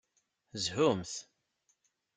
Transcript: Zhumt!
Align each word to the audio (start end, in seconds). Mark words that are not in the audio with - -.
Zhumt! 0.63 1.11